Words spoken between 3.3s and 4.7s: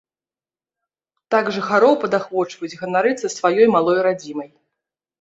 сваёй малой радзімай.